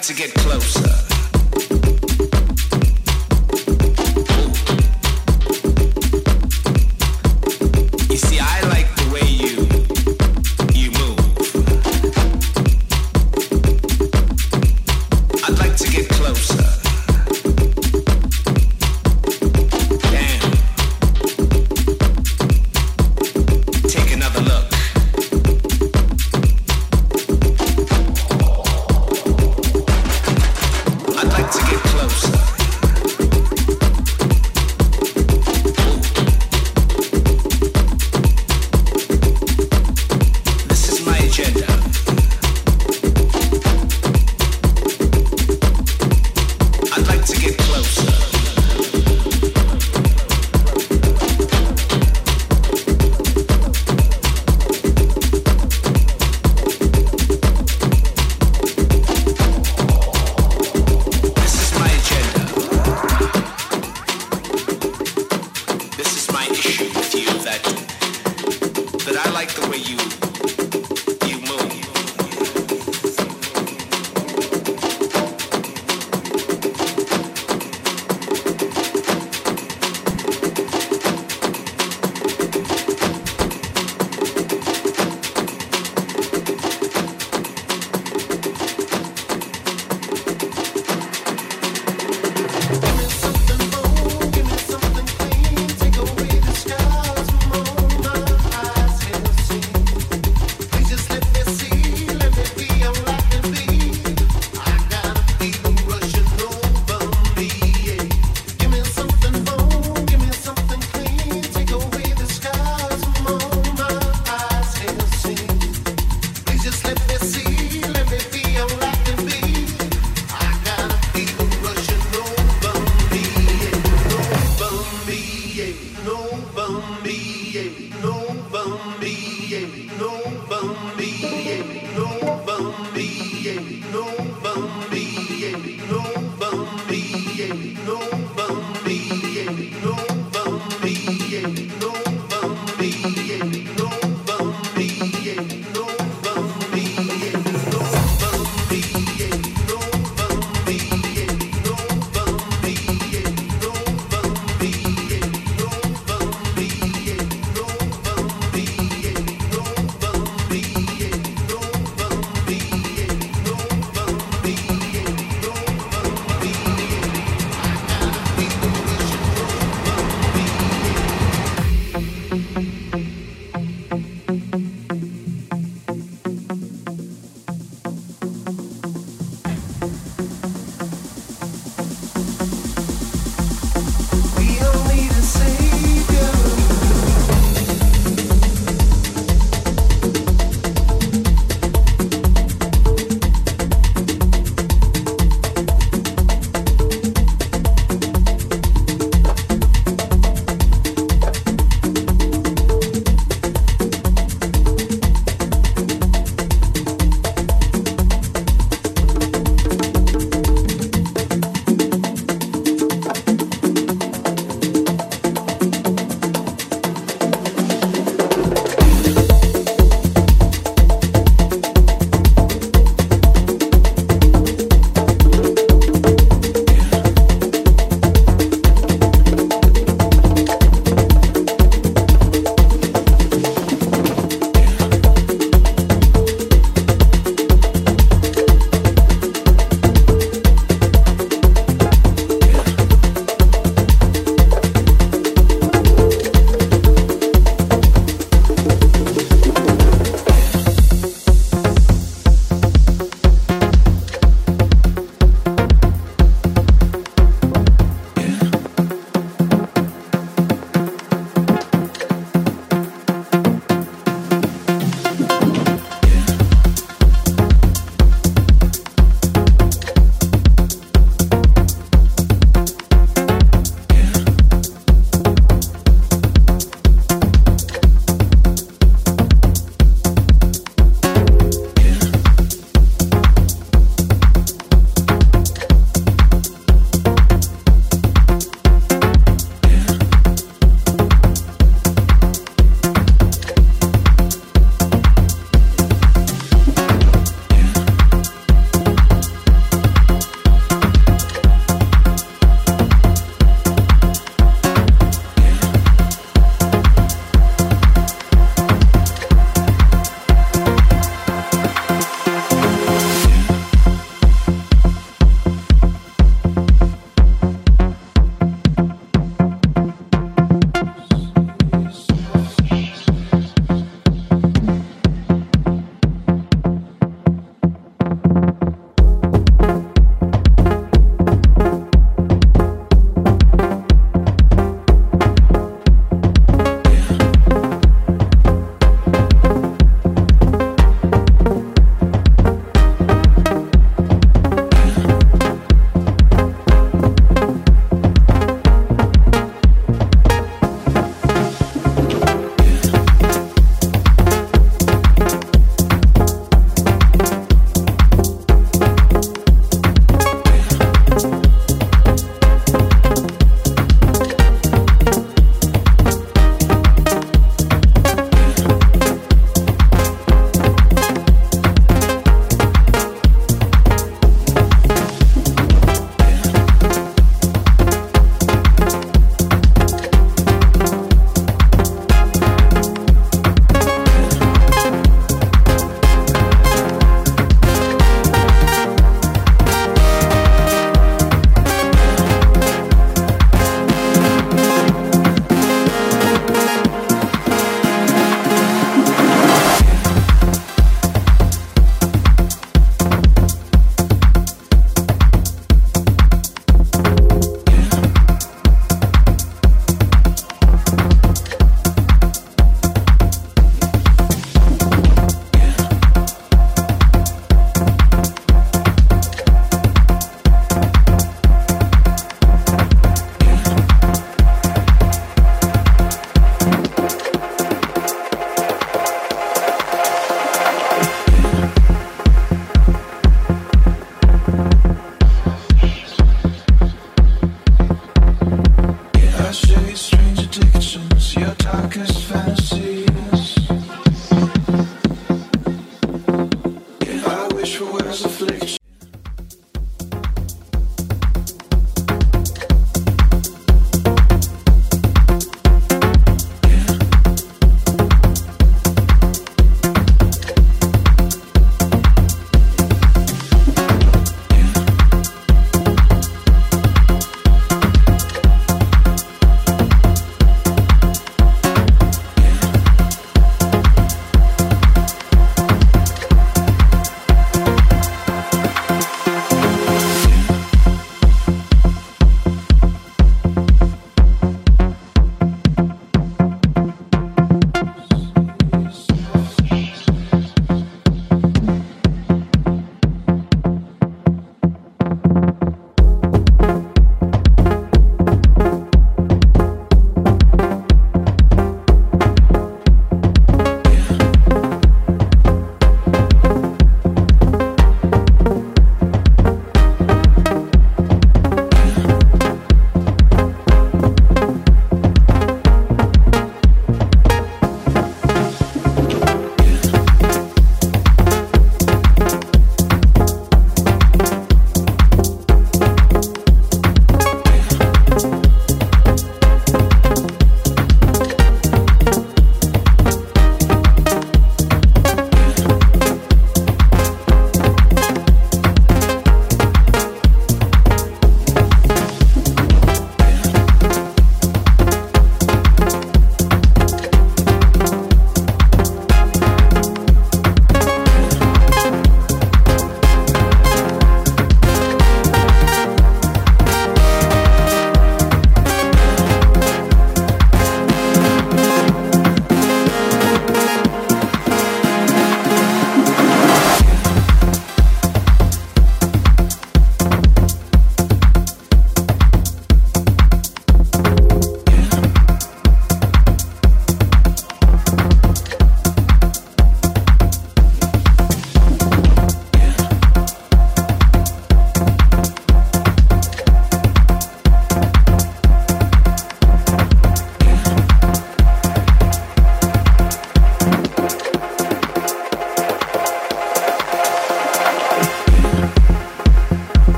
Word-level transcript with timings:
be 0.00 1.07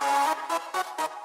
Thank 0.00 1.17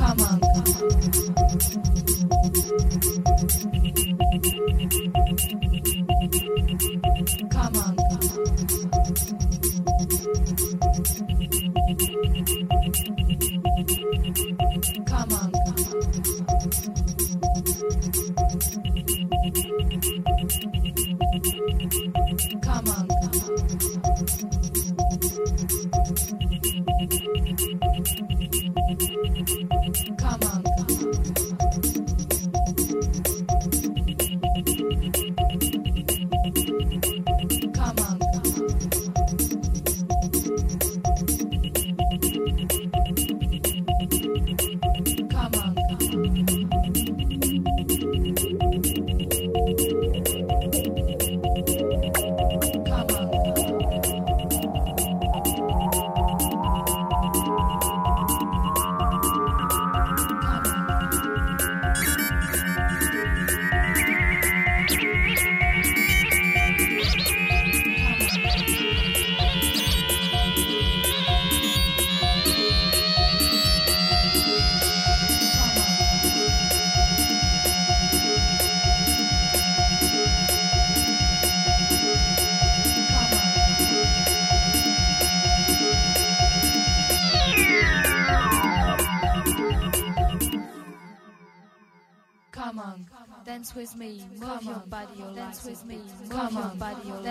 Come 0.00 0.20
on. 0.22 0.39